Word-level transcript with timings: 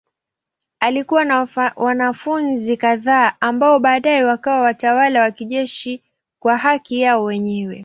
Alikuwa 0.79 1.25
na 1.25 1.47
wanafunzi 1.75 2.77
kadhaa 2.77 3.33
ambao 3.39 3.79
baadaye 3.79 4.23
wakawa 4.23 4.61
watawala 4.61 5.21
wa 5.21 5.31
kijeshi 5.31 6.03
kwa 6.39 6.57
haki 6.57 6.99
yao 7.01 7.23
wenyewe. 7.23 7.79